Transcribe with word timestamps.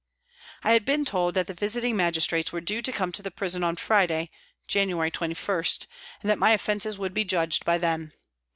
I 0.63 0.73
had 0.73 0.83
been 0.83 1.05
told 1.05 1.35
that 1.35 1.45
the 1.45 1.53
Visiting 1.53 1.95
Magistrates 1.95 2.51
were 2.51 2.59
due 2.59 2.81
to 2.81 2.91
come 2.91 3.11
to 3.11 3.21
the 3.21 3.29
prison 3.29 3.63
on 3.63 3.75
Friday 3.75 4.31
(January 4.67 5.11
21), 5.11 5.35
and 5.63 5.87
that 6.23 6.39
my 6.39 6.53
offences 6.53 6.97
would 6.97 7.13
be 7.13 7.23
judged 7.23 7.63
by 7.65 7.77
them. 7.77 8.11